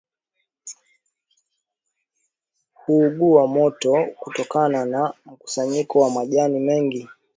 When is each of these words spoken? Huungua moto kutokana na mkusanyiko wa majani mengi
Huungua 2.73 3.47
moto 3.47 4.07
kutokana 4.19 4.85
na 4.85 5.13
mkusanyiko 5.25 5.99
wa 5.99 6.09
majani 6.09 6.59
mengi 6.59 7.09